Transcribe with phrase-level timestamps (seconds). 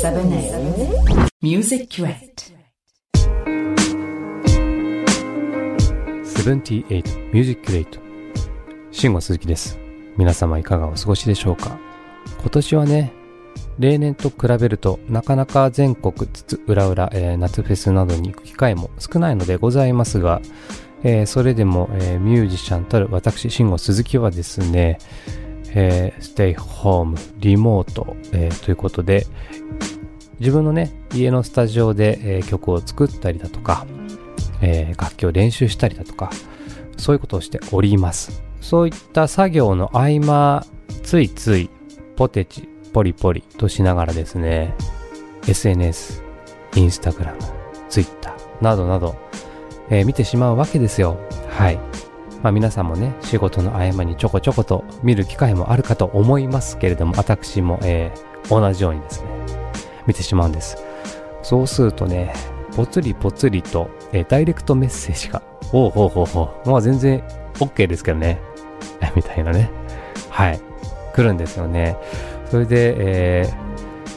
[0.00, 2.54] 78 Music Crate
[6.24, 8.00] 78ミュージックレイト
[8.90, 9.78] 慎吾鈴木です。
[10.16, 11.78] 皆様いかがお過ごしでしょうか？
[12.40, 13.12] 今年はね
[13.78, 20.40] 例年と比べるとなかなか全国つつ裏裏、えー夏フェスなどに行く機会も少ないのでございますが、
[21.04, 24.98] えーそれでも、えーミュージシャンたる私慎吾鈴木はですね、
[25.74, 29.26] えーステイホームリモート、えーということで
[30.38, 33.86] 自分のね家のスタジオで、えー曲を作ったりだとか、
[34.60, 36.30] え楽器を練習したりだとか
[36.96, 38.42] そういうことをしております。
[38.60, 40.64] そういった作業の合間
[41.02, 41.68] ついつい
[42.16, 44.74] ポテチポリポリとしながらですね
[45.48, 46.22] SNS
[46.76, 47.38] インスタグラム
[47.88, 49.16] ツイッターなどなど、
[49.90, 51.18] えー見てしまうわけですよ。
[51.48, 51.91] はい。
[52.42, 59.28] まあ皆さんもね仕事の合間にちょこちょこと見る機会もあるかと思いますけれども私も、えー同じようにですね
[60.04, 60.76] 見てしまうんです
[61.44, 62.34] そうするとね
[62.76, 67.22] ぽつりぽつりと、えーダイレクトメッセージが、おうほうほうほう、まあ全然
[67.60, 68.40] OK ですけどね、
[69.14, 69.70] みたいなね、
[70.28, 70.60] はい、
[71.14, 71.96] 来るんですよね。
[72.50, 73.72] それで、えー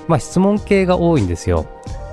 [0.08, 1.66] まあ質問系が多いんですよ。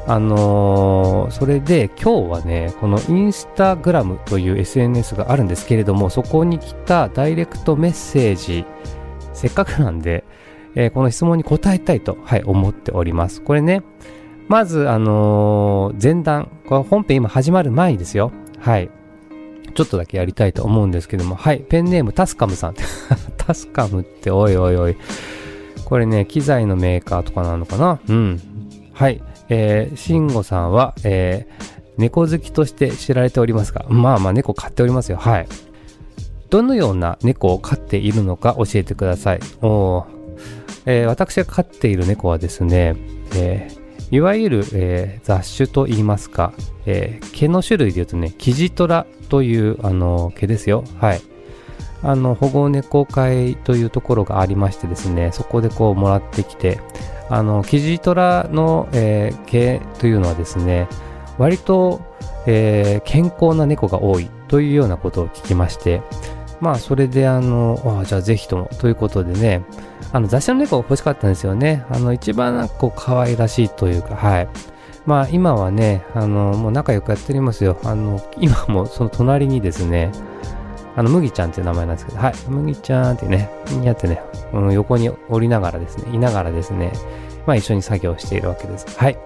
[0.06, 8.64] あのーそれで今日はね、このインスタグラムという SNS があるんですけれども、そこに来たダイレクトメッセージ、
[9.32, 10.24] せっかくなんで、
[10.74, 13.42] えーこの質問に答えたいと、はい、思っております。
[13.42, 13.82] これね、
[14.48, 18.32] まず、あのー前段、これ本編今始まる前にですよ。
[18.58, 18.90] はい。
[19.74, 22.74] ちょっとだけやりたいと思うんですけども、はい、ペンネームタスカムさん。
[23.38, 24.96] タスカムって、おいおいおい。
[25.84, 27.98] これね、機材のメーカーとかなのかな？
[28.08, 28.40] うん。
[28.92, 29.22] はい。
[29.54, 35.18] えー、シンゴさんは、えー、猫好きとして知られておりますが、まあまあ猫飼っておりますよ。
[35.18, 35.48] はい。
[36.48, 39.40] どのような猫を飼っているのか教えてください。
[39.60, 40.06] お
[40.86, 42.96] えー私が飼っている猫はですね、
[43.34, 46.54] えーいわゆる、えー雑種と言いますか、
[46.86, 50.84] え毛の種類で言うとね、キジトラという、あの毛ですよ。
[50.98, 51.20] はい。
[52.02, 56.80] あの、保護猫会というところがありましてですね、そこでこうもらってきて、
[57.28, 60.88] あの、キジトラの、えー毛というのはですね、
[61.38, 62.00] 割と、
[62.46, 66.02] えー健康な猫が多いというようなことを聞きまして、
[66.60, 69.64] まあ、それであの、あじゃあぜひともということでね、
[70.12, 71.84] あの雑種の猫が欲しかったんですよね。
[71.90, 74.48] あの一番かこう可愛らしいというか、はい。
[75.06, 77.78] まあ今はね、あのもう仲良くやっておりますよ。
[77.82, 80.12] あの今もその隣にですね、
[80.94, 83.50] あの麦ちゃんっていう名前なんですけど、はい、麦ちゃんってね、
[83.82, 84.22] やってね、
[84.52, 86.92] うん横に降りながらですね、いながらですね、
[87.46, 88.98] まあ一緒に作業しているわけです。
[88.98, 89.18] はい。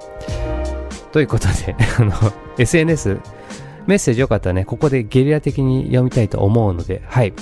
[1.12, 2.12] ということで、 あの
[2.58, 3.18] SNS
[3.86, 7.32] メッセージよかったらね、ここでゲリラ的に読みたいと思うので、はい。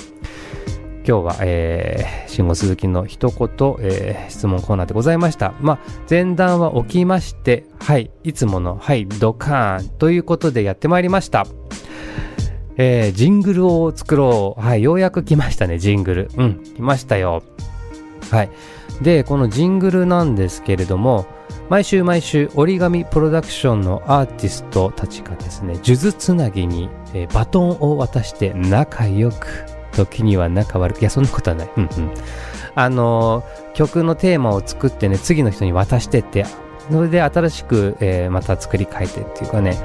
[1.07, 5.53] 今日は、えー、慎吾鈴木の一言、えー質問コーナーでございました。
[5.61, 11.47] まあ、前段は起きまして、はい、いつもの、はい、ドカーンということでやってまいりました。
[12.77, 14.61] えー、ジングルを作ろう。
[14.61, 16.31] はい、ようやく来ましたね、ジングル。
[16.37, 17.43] うん、来ましたよ。
[18.31, 18.51] はい。
[19.03, 21.27] で、このジングルなんですけれども、
[21.69, 31.71] 毎週毎週折り紙プロダクションのアーティストたちがですね、数珠つなぎに、えーバトンを渡して仲良く、時には仲悪く、いや、そんなことはない。
[31.77, 32.11] うんうん。
[32.75, 36.45] あのー曲のテーマを作ってね、次の人に渡してって、
[36.91, 39.77] それで新しく、えーまた作り変えてっていうかね、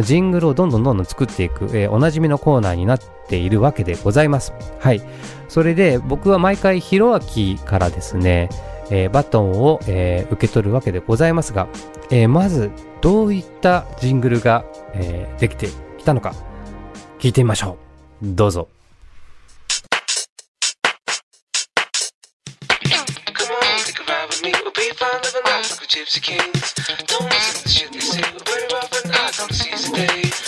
[0.00, 4.54] ジングルをどんどんどんどん作っていく、えーおなじみのコーナーになっているわけでございます。
[4.78, 5.02] はい。
[5.48, 8.48] それで僕は毎回ヒロアキからですね、
[8.90, 11.68] えーバトンを、えー受け取るわけでございますが、
[12.10, 12.70] えーまず
[13.02, 14.64] どういったジングルが、
[14.94, 16.34] えーできてきたのか
[17.18, 17.76] 聞いてみましょ
[18.22, 18.26] う。
[18.34, 18.68] どうぞ。
[25.92, 26.72] Gypsy kings.
[27.06, 28.31] Don't listen to shit they say.
[29.94, 30.41] stage.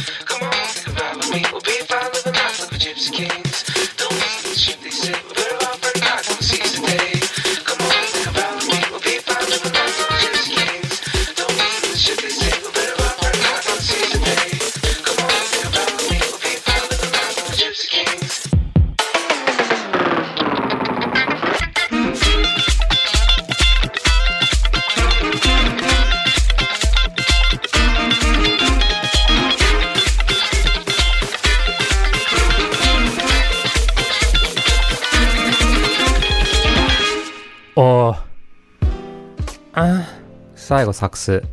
[40.74, 41.44] 最後サックス。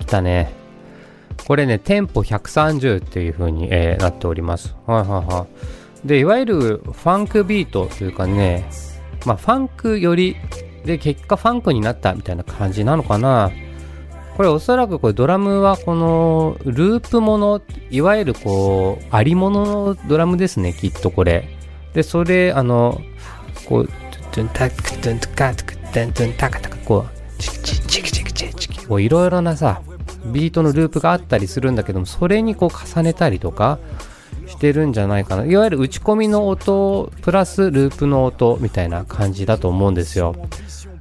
[0.00, 0.52] 来たね。
[1.46, 4.74] これね、テンポ130っていう風に、えーなっております。
[4.84, 5.46] はいはいは
[6.04, 6.08] い。
[6.08, 8.68] で、いわゆるファンクビートというかね、
[9.26, 10.34] まあファンクより、
[10.84, 13.52] で、結果ファンクになったみたいな感じなのかな。
[14.36, 21.48] これおそらくこれドラムはこのループもの、いわゆるこう、ありもののドラムですね、きっとこれ。
[21.92, 23.00] で、それ、あの、
[23.66, 23.88] こう、
[24.32, 28.13] トゥンタクトゥントゥカトゥントゥンタカタカ、こう、チキチキチキチキチキチキ、
[28.88, 29.82] こういろいろなさ、
[30.32, 33.78] ビートのループがあったりするんだけども、それにこう重ねたりとか
[34.46, 35.44] してるんじゃないかな。
[35.44, 40.34] いわゆる打ち込みの音、プラスループの音みたいな感じだと思うんですよ。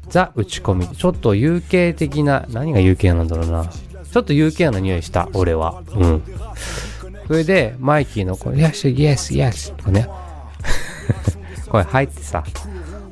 [0.10, 0.88] ザ打ち込み。
[0.88, 3.66] ちょっと UK 的な、何が UK なんだろうな。
[4.12, 5.82] ちょっと UK な匂いした、俺は。
[5.96, 6.24] うん。
[7.28, 10.08] それで、マイキーのこれ、Yes, Yes, Yes とかね。
[11.68, 12.44] これ入ってさ。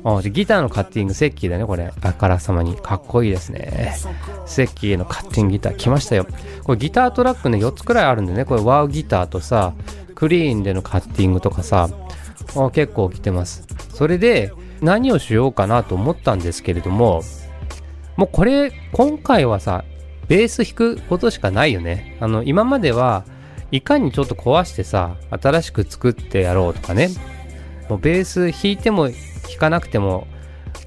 [0.04, 1.92] あギターのカッティング、セッキーだね、これ。
[2.02, 2.76] あからさまに。
[2.76, 3.94] かっこいいですね。
[4.46, 6.26] セッキーのカッティングギター来ましたよ。
[6.64, 8.44] これギタートラックね、4つくらいあるんでね。
[8.44, 9.74] これワウギターとさ、
[10.14, 11.88] クリーンでのカッティングとかさ、
[12.56, 13.66] あ結構来てます。
[13.90, 17.22] それで、何をしようかなと思ったんですけれども、
[18.16, 19.84] もうこれ、今回はさ、
[20.28, 22.16] ベース弾くことしかないよね。
[22.20, 23.24] あの、今までは、
[23.70, 27.08] いかにちょっと壊してさ、新しく作ってやろうとかね。
[27.92, 29.14] もうベース弾いても弾
[29.58, 30.26] かなくても、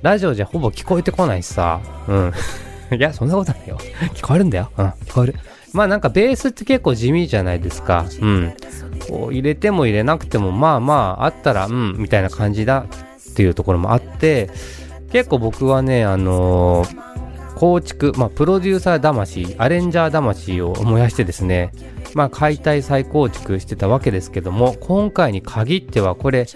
[0.01, 1.79] ラジオじゃほぼ聞こえてこないしさ。
[2.07, 2.33] うん。
[2.97, 3.77] いや、そんなことないよ。
[4.15, 4.71] 聞こえるんだよ。
[4.75, 5.35] うん、聞こえる。
[5.71, 8.05] まあなんかベースって結構地味じゃないですか。
[8.19, 8.53] うん。
[9.07, 12.85] こう入れても入れなくても、まあまあ、あったら、うん、みたいな感じだ
[13.31, 14.49] っていうところもあって、
[15.11, 17.14] 結構僕はね、あのー
[17.55, 21.71] 構築、まあ、プロデューサー魂、アレンジャー魂を燃やしてですね、
[22.13, 26.47] まあ、解体再構築してたわけですけども、今回に限ってはこれ、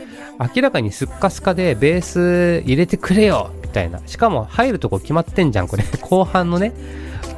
[0.55, 4.01] 明らかにスッカスカでベース入れてくれよみたいな。
[4.05, 5.83] しかも入るとこ決まってんじゃん、これ。
[6.01, 6.73] 後半のね、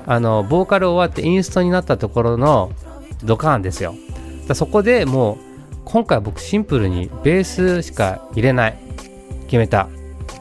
[0.08, 2.72] あの、ボーカル終わってインストになったところの
[3.24, 3.96] ドカーンですよ。
[4.48, 5.38] だそこでもう、
[5.86, 8.78] 今回僕シンプルにベースしか入れない。
[9.46, 9.90] 決めた。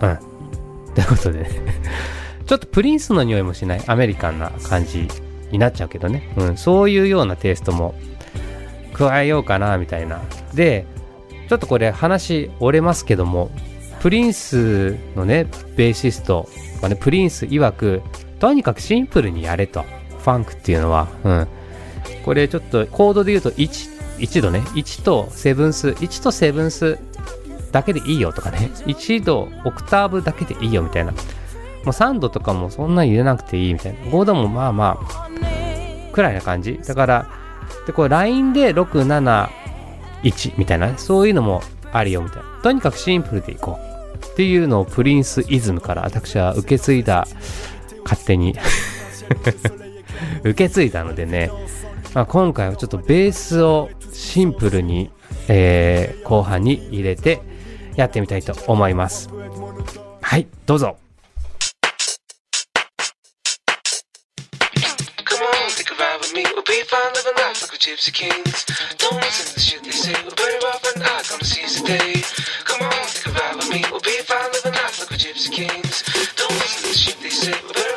[0.01, 0.19] うん。
[0.95, 1.47] ということで。
[2.51, 5.07] ちょっとプリンスの匂いもしないアメリカンな感じ
[5.53, 6.35] になっちゃうけどね。
[6.37, 6.57] うん。
[6.57, 7.95] そういうようなテイストも
[8.93, 10.21] 加えようかな、みたいな。
[10.53, 10.85] で、
[11.49, 13.53] ちょっとこれ話折れますけども、
[14.01, 16.49] プリンスのね、ベーシスト
[16.83, 18.03] はね、プリンス曰く、
[18.41, 19.85] とにかくシンプルにやれと。
[20.19, 21.07] ファンクっていうのは。
[21.23, 21.47] うん。
[22.25, 24.59] これちょっとコードで言うと1、1度ね。
[24.75, 26.99] 1とセブンス、1とセブンス
[27.71, 28.73] だけでいいよとかね。
[28.87, 31.15] 1度、オクターブだけでいいよみたいな。
[31.85, 33.99] もう3度とかもそんなに入れなくていいみたいな。
[34.01, 35.29] 5度もまあまあ、
[36.13, 36.79] くらいな感じ。
[36.87, 37.27] だから、
[37.87, 39.49] で、これ LINE で6、7、
[40.23, 40.95] 1みたいなね。
[40.99, 41.63] そういうのも
[41.93, 42.49] あるよみたいな。
[42.63, 44.27] とにかくシンプルでいこう。
[44.27, 47.27] っていうのをプリンスイズムから私は受け継いだ、
[48.05, 48.55] 勝手に
[50.45, 51.51] 受け継いだのでね、
[52.15, 55.11] まあ、今回はちょっとベースをシンプルに、
[55.49, 57.41] えー後半に入れて
[57.97, 59.31] やってみたいと思います。
[60.21, 60.97] はい、どうぞ。
[65.61, 66.43] Come on, take a ride with me.
[66.55, 68.65] We'll be fine living life like we're gypsy kings.
[68.97, 70.17] Don't listen to the shit they say.
[70.25, 72.25] We're better off at night, gonna seize the day.
[72.65, 73.85] Come on, take a ride with me.
[73.91, 76.01] We'll be fine living life like we're gypsy kings.
[76.37, 77.53] Don't listen to the shit they say.
[77.61, 77.90] We're better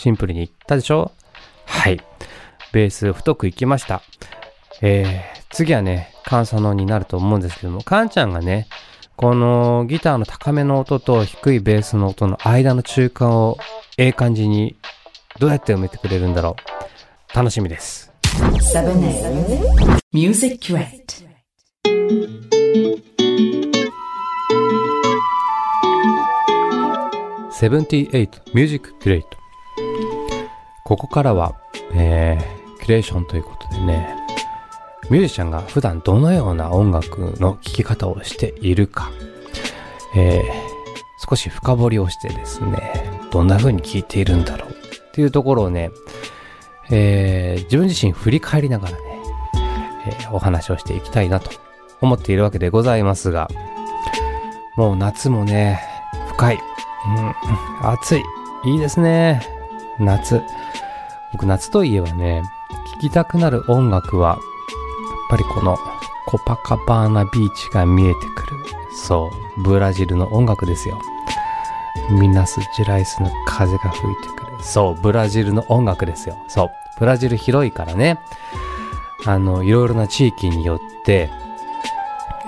[0.00, 1.12] シンプルにいったでしょ？
[1.66, 2.00] はい。
[2.72, 4.00] ベース太くいきました。
[4.80, 8.66] えー、次はね、カンサノになると思うんですけども、カンちゃんがね、
[9.16, 13.58] このギターの高めの音と低いベースの音の間の中間を
[13.98, 14.76] ええ感じに
[15.38, 16.56] どうやって埋めてくれるんだろ
[17.34, 17.36] う。
[17.36, 18.10] 楽しみです。
[18.72, 21.28] 7A Music Crate.
[27.52, 29.39] 78 Music Crate
[30.90, 31.54] ここからは、
[31.94, 34.16] えー、キュレーションということでね
[35.08, 39.12] ミュージシャンが普段どのような音楽の聴き方をしているか、
[40.16, 42.92] えー、少し深掘りをしてですね
[43.30, 44.74] どんな風に聴いているんだろうっ
[45.12, 45.92] ていうところをね、
[46.90, 48.98] えー、自分自身振り返りながらね、
[50.08, 51.50] えーお話をしていきたいなと
[52.00, 53.48] 思っているわけでございますが
[54.76, 55.80] もう夏もね
[56.30, 56.58] 深い
[57.06, 58.22] うん、暑い。
[58.64, 59.40] いいですね。
[59.98, 60.42] 夏。
[61.32, 62.42] 僕、夏といえばね、
[62.94, 64.38] 聴きたくなる音楽は、やっ
[65.30, 65.78] ぱりこの、
[66.26, 68.56] コパカバーナビーチが見えてくる。
[68.92, 71.00] そう、ブラジルの音楽ですよ。
[72.10, 74.62] ミナス・ジライスの風が吹いてくる。
[74.62, 76.36] そう、ブラジルの音楽ですよ。
[76.48, 76.70] そう。
[76.98, 78.18] ブラジル広いからね。
[79.26, 81.30] あの、いろいろな地域によって、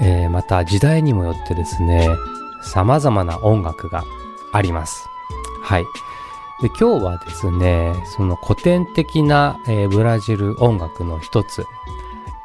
[0.00, 2.08] えーまた時代にもよってですね、
[2.62, 4.04] 様々な音楽が
[4.52, 5.06] あります。
[5.62, 5.84] はい。
[6.62, 11.64] で、今日はですね、その古典的な、えーブラジル音楽の一つ、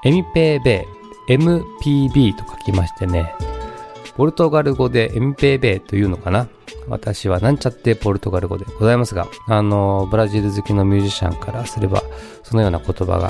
[0.04, 3.36] エミペーベー、MPB と書きましてね、
[4.16, 6.48] ポルトガル語でエミペーベーというのかな
[6.88, 12.02] 私はなんちゃってポルトガル語でございますが、あの、ブラジル好きのミュージシャンからすれば、
[12.42, 13.30] そのような言葉が、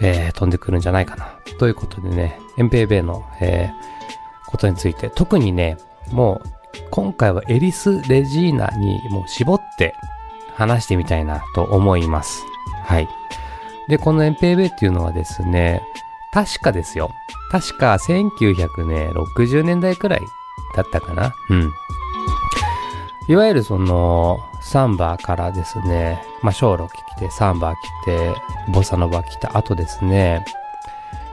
[0.00, 1.38] えー飛んでくるんじゃないかな。
[1.58, 5.78] ということでね、エンペーベーの、えーことについて、特にね、
[6.10, 6.48] もう、
[6.90, 9.94] 今回はエリス・レジーナにもう絞って
[10.54, 12.44] 話してみたいなと思います。
[12.84, 13.08] はい。
[13.88, 15.82] で、このエンペーベっていうのはですね、
[16.32, 17.10] 確かですよ。
[17.50, 20.20] 確か1960年代くらい
[20.76, 21.34] だったかな。
[21.48, 21.72] うん。
[23.28, 28.34] いわゆるその、サンバーからですね、まあ、ショーロ来て、サンバー来て、
[28.72, 30.44] ボサノバ来た後ですね、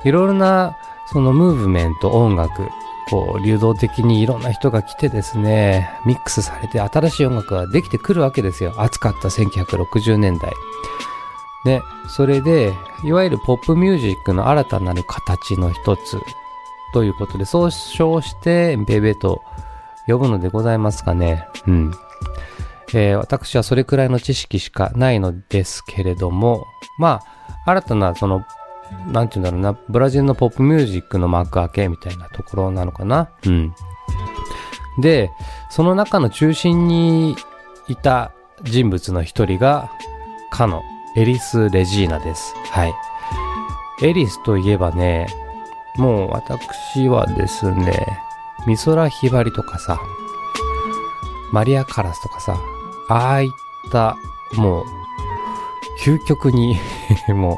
[0.03, 0.77] いろいろな、
[1.07, 2.69] そのムーブメント、音楽、
[3.09, 8.73] こう、流動的にいろんな人が来てですね、ミックスされて新しい音楽ができてくるわけですよ。
[8.77, 10.51] 熱かった1960年代。
[11.65, 12.73] で、それで、
[13.03, 16.19] いわゆるポップミュージックの新たなる形の一つ
[16.93, 19.41] ということで、総称して、ベベと
[20.07, 21.47] 呼ぶのでございますかね。
[21.67, 21.93] うん。
[22.93, 26.65] えー私はそれくらいの知識しかないのですけれども、
[26.97, 27.21] ま
[27.65, 28.45] あ、新たなその、
[29.11, 33.29] なんて言うんだろうな、ブラジルのポップミュージックの幕開けみたいなところなのかな。
[33.45, 33.73] うん。
[34.99, 35.31] で、
[35.69, 37.35] その中の中心に
[37.87, 38.31] いた
[38.63, 39.91] 人物の一人が、
[40.51, 40.81] かの
[41.15, 42.53] エリス・レジーナです。
[42.71, 42.93] はい。
[44.01, 45.27] エリスといえばね、
[45.97, 48.07] もう私はですね、
[48.67, 49.99] 美空ひばりとかさ、
[51.51, 52.57] マリア・カラスとかさ、
[53.09, 53.49] ああいっ
[53.91, 54.17] た、
[54.55, 54.85] もう、
[55.99, 56.77] 究極に、
[57.29, 57.57] もう、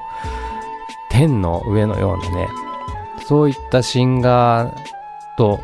[1.09, 2.47] 天の上のようなね、
[3.25, 4.73] そういったシンガー
[5.37, 5.59] と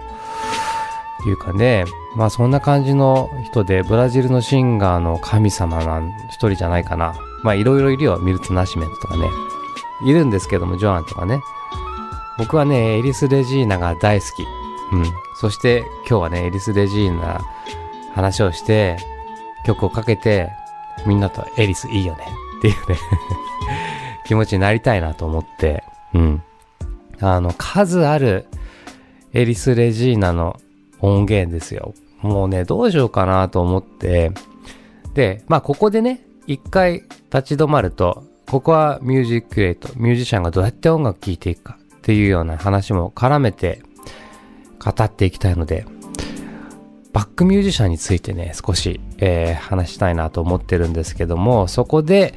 [1.25, 1.85] いうかね、
[2.15, 7.15] まあそんな感じの人で、ブラジルのシンガーの神様なん一人じゃないかな。
[7.43, 9.29] まあいろいろいるよ、ミルツ・ナシメントとかね。
[10.03, 11.41] いるんですけども、ジョアンとかね。
[12.37, 14.43] 僕はね、エリス・レジーナが大好き。
[14.91, 15.05] うん。
[15.35, 17.41] そして今日はね、エリス・レジーナ
[18.13, 18.97] 話をして、
[19.65, 20.51] 曲をかけて、
[21.05, 22.27] みんなとエリスいいよね
[22.59, 22.97] っていうね、
[24.25, 26.44] 気持ちになりたいなと思って、うん。
[27.20, 28.46] あの、数ある
[29.34, 30.60] エリス・レジーナの
[31.00, 31.94] 音源ですよ。
[32.22, 34.32] もうね、どうしようかなと思って、
[35.13, 37.03] で、まあここでね、一回
[37.34, 43.82] 立ち止まると、ここはミュージックエイト、ミュージシャンがどうやって音楽聴いていくかっていうような話も絡めて
[44.84, 45.86] 語っていきたいので、
[47.13, 52.36] バックミュージシャンについてね、少し、えー話したいなと思ってるんですけども、そこで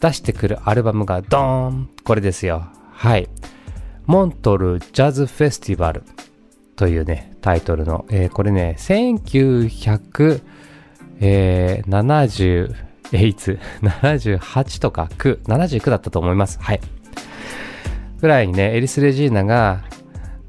[0.00, 2.66] 出してくるアルバムがドーンこれですよ。
[2.92, 3.28] はい。
[4.06, 6.04] モントルジャズフェスティバル
[6.76, 10.42] というね、タイトルの、えーこれね、1978、
[11.20, 11.90] えー、
[13.82, 16.58] 78とか9、79だったと思います。
[16.60, 16.80] はい。
[18.20, 19.84] ぐらいにね、エリス・レジーナが、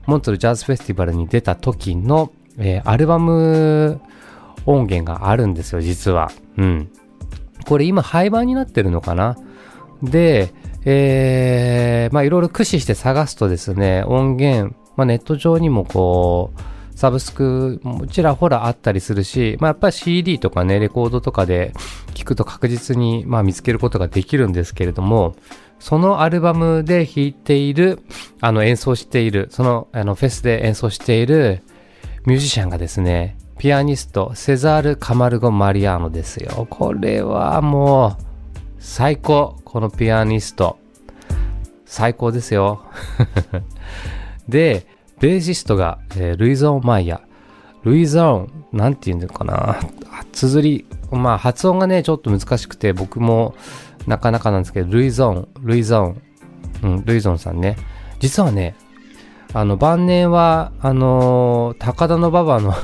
[0.05, 4.01] モントルジャズフェスティバルに出た時の、えーアルバム
[4.65, 6.29] 音源があるんですよ、実は。
[6.57, 6.91] うん。
[7.67, 9.38] これ今廃盤になってるのかな？
[10.01, 10.53] で、
[10.86, 16.62] えー、まあいろいろ駆使して探すとですね、音源、まあネット上にもこう、
[16.97, 21.74] サブスクもちらほらあったりするし、まあやっぱり CD とかね、レコードとかで
[22.15, 25.36] 聞くと確実にまあ見つけることができるんですけれども、
[25.79, 28.00] そのアルバムで弾いている、
[28.41, 31.62] あの演奏している、そのあのフェスで演奏している
[32.25, 36.67] ミュージシャンがですね、ピアニスト、セザール・カマルゴ・マリアーノですよ。
[36.69, 38.23] これはもう、
[38.77, 39.55] 最高。
[39.65, 40.77] このピアニスト。
[41.85, 42.83] 最高ですよ。
[44.47, 44.85] で、
[45.19, 47.21] ベーシストが、えールイゾーン・マイヤ。
[47.83, 49.77] ルイゾーン、なんて言うんだかな。
[50.33, 53.55] 綴り、まあ発音がね、ちょっと難しくて、僕も
[54.05, 57.75] なかなかなんですけど、ルイゾーン、ルイゾーン、うん、ルイゾーンさんね。
[58.19, 58.75] 実はね、
[59.53, 62.75] あの、晩年は、あのー高田の馬場の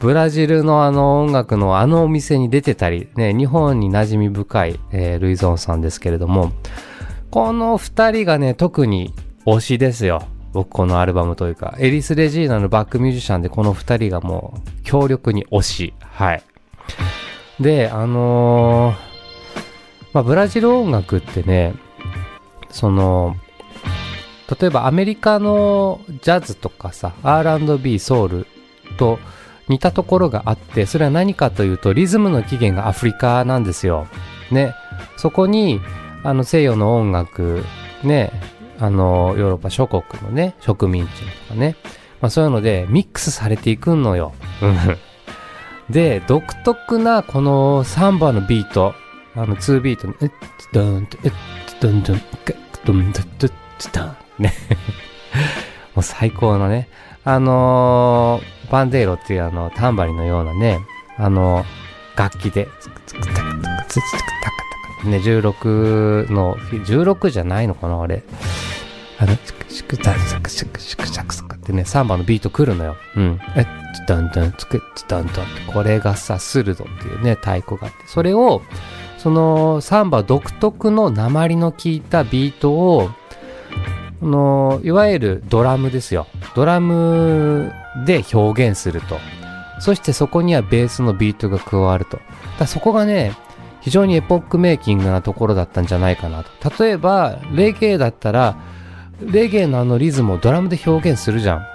[0.00, 6.52] ブラジルのあの音楽のあのお店に出てたり、ね、日本に馴染み深い、えールイゾーンさんですけれども、
[7.30, 9.14] この二人がね、特に
[9.46, 10.26] 推しですよ。
[10.52, 15.94] 僕このアルバムというか、エリス・レジーナのバックミュージシャンでこの二人がもう強力に推し。
[16.00, 16.42] はい。
[17.60, 19.12] で、あのー
[20.12, 21.74] まあ、ブラジル音楽ってね、
[22.70, 23.36] その、
[24.60, 28.46] 例えばアメリカのジャズとかさ、R&B、ソウル
[28.98, 29.18] と
[29.68, 34.06] 似たところがあって、それは何かというと、リズムの起源がアフリカなんですよ。
[34.50, 34.74] ね。
[35.16, 35.80] そこに、
[36.24, 37.64] あの、西洋の音楽、
[38.02, 38.32] ね、
[38.78, 41.10] あの、ヨーロッパ諸国のね、植民地
[41.48, 41.76] とかね、
[42.20, 44.32] まあそういうので、ミックスされていくのよ。
[45.90, 48.94] で、独特なこのサンバのビート、
[49.34, 50.30] あの、2ビートの、えっ、
[50.72, 51.32] ドンと、えっ、
[51.80, 53.50] ドンドン、ガッドンドンドン
[53.92, 54.52] ドン、ね。
[55.94, 56.88] もう最高のね、
[57.24, 60.80] あのーバンデーロっていうあの、タンバリンのようなね、
[61.18, 61.66] あのー
[62.16, 63.44] 楽器で、ツクツクタカタ
[63.76, 64.56] カツツクタカ
[64.98, 68.22] タカね、16の、16じゃないのかな、あれ。
[69.18, 72.96] あの、シクシクタシクシクシクシクシクってね、サンバのビート来るのよ。
[73.16, 73.40] うん。
[73.56, 73.64] え、
[73.94, 78.62] ツダンダン、ツクツダンダンって、これがさ、スルドっていうね、太鼓があって、それを、
[79.18, 83.10] その、サンバ独特の鉛の効いたビートを、
[84.22, 86.26] あのいわゆるドラムですよ。
[86.54, 87.72] ドラム
[88.06, 89.18] で表現すると。
[89.80, 92.20] そしてそこにはベースのビートが加わると。
[92.58, 93.32] だそこがね、
[93.80, 96.84] 非常にエポックメイキングなところだったんじゃないかなと。
[96.84, 98.56] 例えば、レゲエだったら、
[99.20, 101.66] レゲエのあのリズムをドラムで表現するじゃん。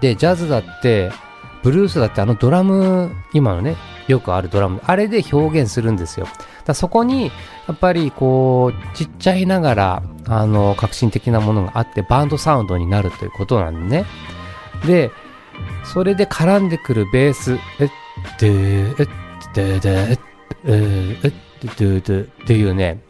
[0.00, 1.10] で、ジャズだって、
[1.62, 3.76] ブルースだってあのドラム、今のね、
[4.08, 6.26] よくあるドラム、あれで表現するんですよ。
[6.64, 7.26] だそこに、
[7.68, 14.06] やっぱりこう、ちっちゃいながら、あの、革新的なものがあって、バンドサウンドになるということなんでね。
[14.86, 15.10] で、
[15.84, 17.90] それで絡んでくるベース、えっ、
[18.38, 19.06] で、え、
[19.54, 20.18] でで、
[20.64, 21.32] え、え、
[21.78, 23.00] ででっていうね、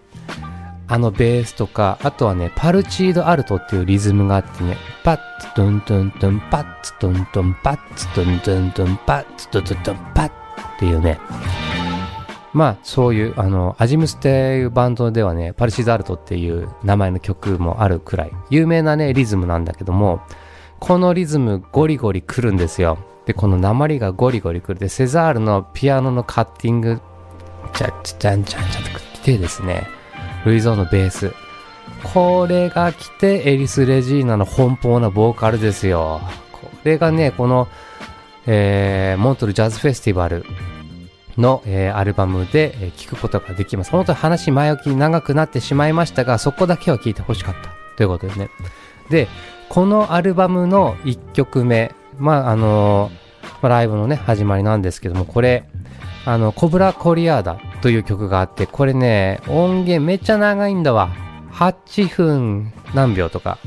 [0.89, 10.35] あのベースとか、あとはね、パルチードアルトっていうリズムがあってね、パッツトントントン、パッツトントン、パッツトントントン、パッツトントントン、パッツ
[10.77, 11.19] っていうね、
[12.53, 20.23] まあ、そういう、あの、アジムスっていうバンドではね、パルシードアルトっていう名前の曲もあるくらい、有名なね、リズムなんだけども、
[20.79, 22.99] このリズムゴリゴリ来るんですよ。
[23.27, 24.79] で、この鉛がゴリゴリ来る。
[24.79, 27.01] で、セザールのピアノのカッティング、
[27.75, 29.87] チャッチャチャンチャンチャンって来てですね、
[30.47, 31.33] ルイゾーのベース。
[32.05, 36.21] これが来て、エリス・レジーナの奔放なボーカルですよ。
[36.53, 37.69] これがね、この、
[38.47, 40.45] えー、モントルジャズフェスティバル
[41.37, 43.91] の、えーアルバムで、えーくことができます。
[43.91, 47.71] 本当に話前置き長くなってしまいましたが、そこだけは聞いてほしかった。
[47.97, 48.51] ということですね。
[49.11, 49.29] で、
[49.69, 53.11] このアルバムの1曲目、まあ、あの
[53.63, 55.65] ライブのね、始まりなんですけども、これ、
[56.25, 61.11] あの、コブラコリアーダという曲があって、これね、音源めっちゃ長いんだわ。
[61.53, 63.59] 8分何秒とか。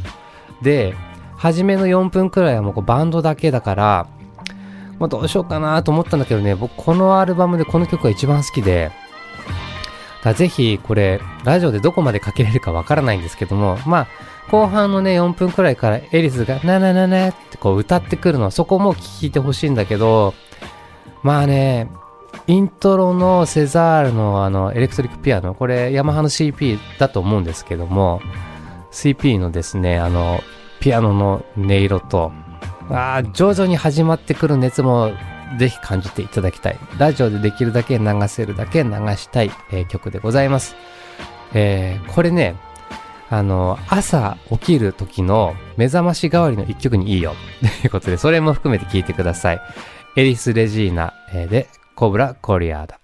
[0.61, 0.93] で、
[1.37, 4.07] 初めの4分くらいはもうバンドだけだから、
[4.99, 8.91] まあ、どうしようかなと思ったんだけどね、僕このアルバムでこの曲が一番好きで、
[10.23, 14.07] だぜひこれ、ラジオでどこまでかけれるかわからないんですけども、まあ、
[14.51, 20.33] 後半のね、4分くらいからエリスが、ななななってこう歌ってくるのは、そこも聞いてほしいんだけど、
[21.23, 21.89] まあね、
[22.47, 28.21] イントロのセザールのあの、エレクトリックピアノ、これ、ヤマハの CP だと思うんですけども、
[28.91, 30.41] CP のですね、あの、
[30.79, 32.31] ピアノの音色と、
[32.91, 35.11] あ徐々に始まってくる熱も
[35.57, 36.79] ぜひ感じていただきたい。
[36.97, 40.75] ラジオでできるだけ流せるだけ流したい、えー曲でございます。
[41.53, 42.55] えーこれね、
[43.29, 47.35] あの、朝起きる時の目覚まし代わりの一曲にいいよ。
[47.61, 49.61] ということで、それも含めて聞いてください。
[50.15, 52.99] エリス・レジーナで、コブラ・コリアーダ。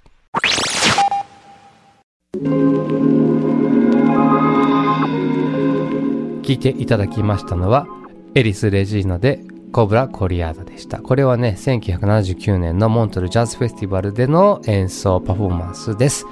[6.41, 7.87] 聞いていただきましたのは、
[8.33, 9.41] エリス・レジーナで
[9.75, 10.99] コブラ・コリアーダでした。
[10.99, 16.25] これはね、1979年のモントルジャズフェスティバルでの演奏パフォーマンスです。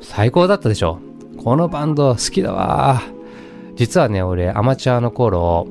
[0.00, 0.98] 最高だったでしょ
[1.44, 3.02] このバンド好きだわ
[3.74, 5.68] 実はね、俺アマチュアの頃、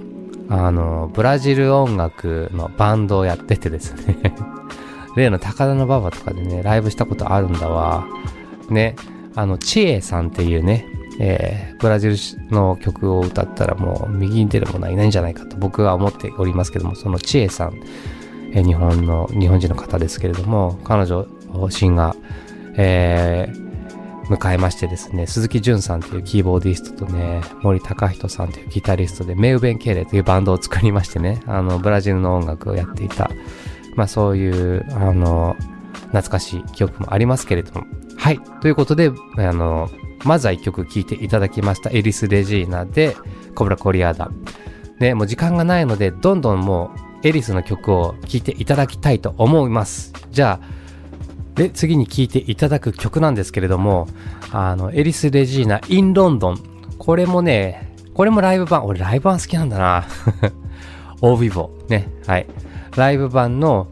[0.49, 4.35] あの、ブラジル音楽のバンドをやっててですね、
[5.17, 8.05] 例の高田馬場とかでね、ライブしたことあるんだわ。
[8.69, 8.95] ね、
[9.33, 10.85] あの、チエさんっていうね、
[11.19, 12.15] えーブラジル
[12.51, 17.79] の曲を歌ったらもう右に出る者はいないんじゃないかと僕は思っておりますけども、そのチエさん、
[18.53, 21.27] えー日本の、日本人の方ですけれども、彼女、
[21.69, 22.17] シンガー、
[22.77, 23.65] えー
[24.25, 33.29] 迎えましてですね、鈴木淳さんというキーボーディストとね、森高人さんというギタリストで、メウベン・ケーレというバンドを作りましてね、あの、ブラジルの音楽をやっていた、
[33.95, 35.55] まあそういう、あの、
[36.07, 37.85] 懐かしい記憶もありますけれども。
[38.25, 38.39] はい。
[38.59, 39.87] ということで、あの、
[40.23, 41.91] まずは一曲聴いていただきました。
[41.91, 43.15] エリス・レジーナで、
[43.53, 44.31] コブラ・コリアーダ。
[44.97, 46.89] ね、もう時間がないので、どんどんも
[47.21, 50.11] う、エリスの曲を聴いていただきたいと思います。
[50.31, 50.67] じゃあ、
[51.53, 54.07] で、次に聴いていただく曲なんですけれども、
[54.51, 56.57] あの、エリス・レジーナ、イン・ロンドン。
[56.97, 60.07] これもね、これもライブ版、俺ライブ版好きなんだな。
[61.21, 61.69] オービボ。
[61.89, 62.47] ね、はい。
[62.97, 63.85] ライブ版の、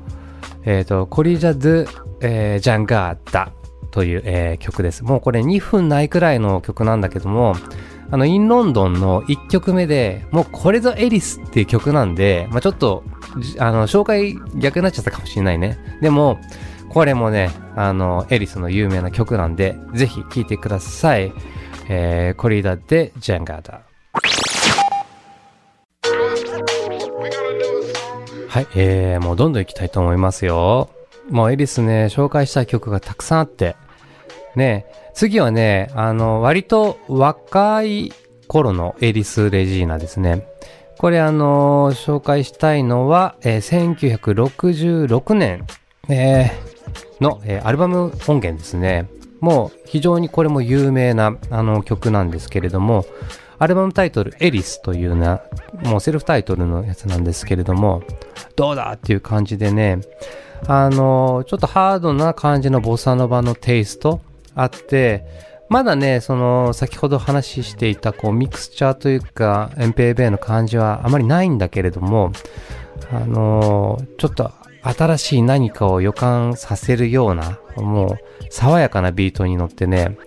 [0.65, 1.87] えっ、と、コリジャ・ドゥ・
[2.21, 3.51] えージャンガーダ
[3.93, 5.03] という、えー曲です。
[5.03, 7.55] もうこれ2分ないくらいの曲なんだけども、
[8.09, 13.03] あの、インロンドンの1曲目で、もうこれぞエリスっていう曲なんで、まあちょっと、
[13.59, 15.77] あの、紹介逆になっちゃったかもしれないね。
[16.01, 16.39] でも、
[16.89, 21.31] これもね、あの、エリスの有名な曲なんで、ぜひ聴いてください。
[21.87, 23.81] えー、コリーダでジャンガーダ。
[28.47, 30.89] はい、えー、もうどんどん行きたいと思いますよ。
[31.29, 33.75] もうエリスね、紹介したい曲がたくさんあって。
[34.55, 38.11] ね、次はね、あの、割と若い
[38.47, 40.47] 頃のエリス・レジーナですね。
[40.99, 45.65] これあの紹介したいのは、えー1966年、
[46.07, 49.09] えーの、えーアルバム音源ですね。
[49.41, 53.05] もう非常にこれも有名なあの曲なんですけれども、
[53.59, 55.41] アルバムタイトルエリスというな、
[55.83, 58.03] もうセルフタイトルのやつなんですけれども、
[58.55, 59.99] どうだっていう感じでね、
[60.67, 64.21] あのちょっとハードな感じのボサノバのテイスト
[64.55, 65.25] あって、
[65.69, 72.31] まだね、その、先ほど話していた、こう、ミクスチャーというか、MPB の感じはあまりないんだけれども、
[73.11, 78.17] あのちょっと新しい何かを予感させるような、もう、
[78.49, 80.17] 爽やかなビートに乗ってね、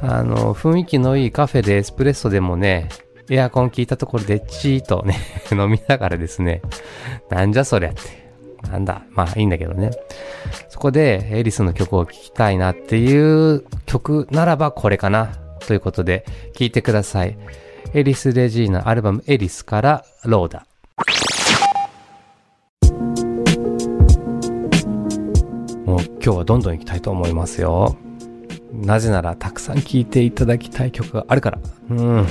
[0.00, 2.90] あの、雰囲気のいいカフェでエスプレッソでもね、
[3.30, 5.16] エアコン効いたところでチーとね、
[5.50, 6.60] 飲みながらですね、
[7.30, 8.25] なんじゃそりゃって。
[8.70, 9.90] なんだ、まあいいんだけどね。
[10.68, 15.30] そこでエリスの曲を聴きたいなっていう曲ならばこれかな。
[15.66, 16.24] ということで、
[16.54, 17.36] 聴いてください。
[17.92, 20.66] エリス・レジーナアルバムエリスからローダ。
[25.84, 27.96] もう今日はどんどん行きたいと思いますよ。
[28.72, 31.58] なぜならたくさん聴いていただきたい曲があるから。
[31.90, 32.26] うん。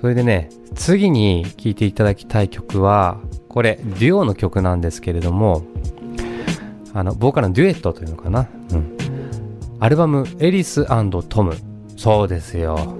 [0.00, 3.18] それでね、次に聴いていただきたい曲は、
[3.50, 5.64] これ、デュオの曲なんですけれども、
[6.94, 8.48] あの、ボーカルのデュエットというのかな？
[8.72, 8.96] うん。
[9.80, 10.86] アルバム、エリス
[11.28, 11.56] トム。
[11.96, 12.96] そうですよ。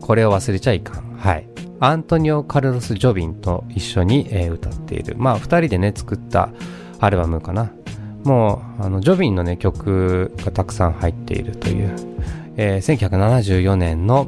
[0.00, 1.16] これを忘れちゃいかん。
[1.16, 1.48] はい。
[1.78, 5.14] アントニオ・カルロス・ジョビンと一緒に、えー歌っている。
[5.16, 6.50] まあ、二人でね、作った
[6.98, 7.70] アルバムかな。
[8.24, 11.94] もう、あの、ジョビンのね、曲がたくさん入っているという、
[12.56, 14.26] えー1974年の、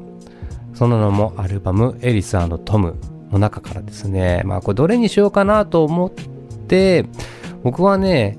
[0.74, 2.94] その名もアルバム、エリストム
[3.30, 7.06] の中からですね、まあ、これどれにしようかなと思って、
[7.62, 8.38] 僕はね、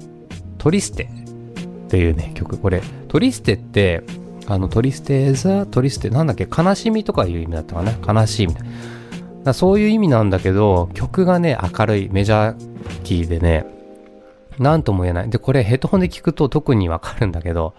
[0.57, 2.57] トリステっていうね、曲。
[2.57, 4.03] これ、トリステって、
[4.47, 8.21] あの、トリステーザ、トリステ、なんだっけ、悲しみとかいう意味だったかな？
[8.21, 8.67] 悲しいみたい
[9.43, 9.53] な。
[9.53, 13.65] そういう意味なんだけど、曲がね、明るい、メジャーキーでね、
[14.59, 15.29] なんとも言えない。
[15.29, 17.73] で、これヘッドホンで聞くと特にわかるんだけど、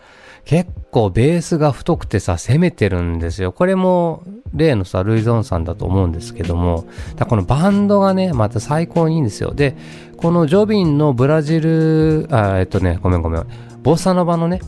[0.44, 3.52] 結構ベースが太くてさ、攻めてるんですよ。
[3.52, 6.84] これも、例のさ、ルイゾンさんだと思うんですけども、
[7.16, 9.52] だこのバンドがね、また最高にいいんですよ。
[9.54, 9.76] で、
[10.16, 13.46] このジョビンのブラジル、あ、えっとね、ごめんごめん。
[13.82, 14.60] ボサノバのね、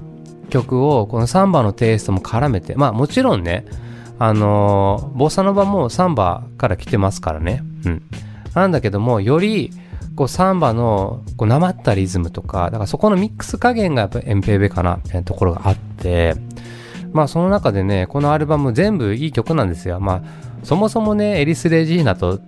[0.48, 3.66] 曲を、このサンバのテイストも絡めて、まあもちろんね、
[4.18, 7.62] あのーボサノバもサンバから来てますからね。
[7.84, 8.02] うん。
[8.54, 9.70] なんだけども、より、
[10.16, 16.34] こうサンバのこうなまったリズムとか、だからそこのミックス加減がやっぱエンペーベかな、みたいなところがあって、
[17.12, 20.00] まあその中でね、このアルバム全部いい曲なんですよ。
[20.00, 20.22] まあ、
[20.62, 22.40] そもそもね、エリス・レジーナと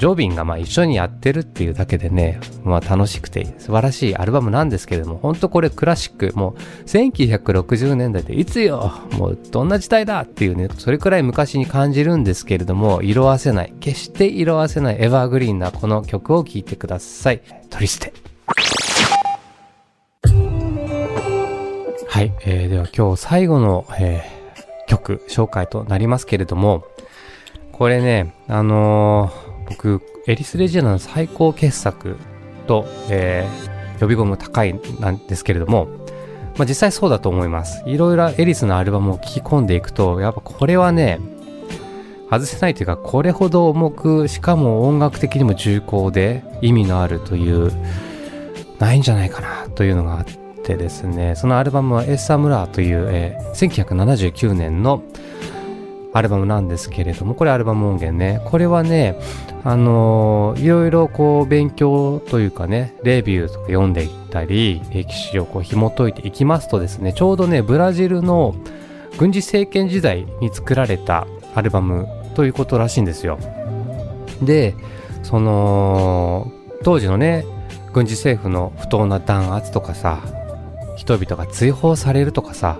[0.00, 17.42] ジョビンがまあ一緒にやってるっていうだけでね、まあ楽しくて素晴らしいアルバムなんですけれども、ほんとこれクラシック、もう1960年代でいつよもうどんな時代だっていうね、それくらい昔に感じるんですけれども、色あせない、決して色あせないエバーグリーンなこの曲を聴いてください。
[17.68, 18.14] トリステ。
[22.08, 24.40] はい、えー、では今日最後の、えー
[24.90, 26.84] 曲紹介となりますけれども、
[27.70, 32.16] これね、あのー僕、エリス・レジェナの最高傑作
[32.66, 35.86] と、えー呼び込みも高いなんですけれども、
[36.56, 37.82] まあ、実際そうだと思います。
[37.86, 41.20] いろいろエリスのアルバムを聴き込んでいくと、やっぱこれはね、
[42.30, 47.70] 外せないというか、これほど重く、しかも音楽的にも重厚で意味のあるという、
[48.78, 50.24] ないんじゃないかなというのがあっ
[50.62, 55.02] てですね、そのアルバムはエッサムラーという、えー1979年の
[56.12, 58.40] アルバムなんですけれども、これアルバム音源ね。
[58.44, 59.16] これはね、
[59.62, 68.54] あのーいろいろこう勉強というかね、レビューとか読んでいったり、歴史をこう紐解いていきますとですね、ちょうどね、ブラジルの
[69.18, 73.38] 軍事政権時代に作られたアルバムということらしいんですよ。
[74.42, 74.74] で、
[75.22, 76.50] その、
[76.82, 77.44] 当時のね、
[77.92, 80.20] 軍事政府の不当な弾圧とかさ、
[80.96, 82.78] 人々が追放されるとかさ、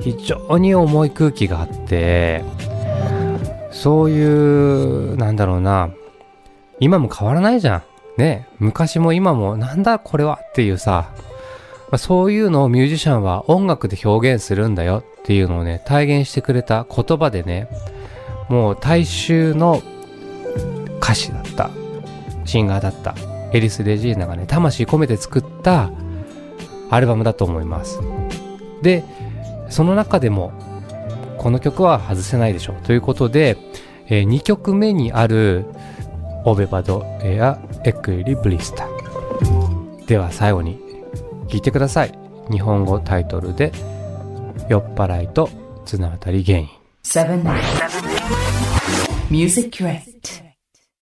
[0.00, 2.44] 非常に重い空気があって、
[3.70, 5.90] そういう、なんだろうな、
[6.80, 7.82] 今も変わらないじゃん。
[8.16, 11.10] ね、昔も今もなんだこれはっていうさ、
[11.90, 15.02] まそういうのをミュージシャンは音楽で表現するんだよ。
[15.22, 17.68] っていうのをね、体現してくれた言葉でね、
[18.48, 19.80] もう大衆の
[21.00, 21.70] 歌手だった、
[22.44, 23.14] シンガーだった、
[23.52, 25.90] エリス・レジーナがね、魂込めて作った
[26.90, 28.00] アルバムだと思います。
[28.82, 29.04] で、
[29.72, 30.52] その中でも、
[31.38, 32.76] この曲は外せないでしょう。
[32.84, 33.56] ということで、
[34.06, 35.64] え2曲目にある
[36.44, 38.86] オベバドエアエクリブリスタ。
[40.06, 40.78] では最後に
[41.48, 42.12] 聞いてください。
[42.50, 43.72] 日本語タイトルで
[44.68, 45.48] 酔っ払いと
[45.86, 46.68] 綱渡り原因。
[49.30, 50.51] Music Crate.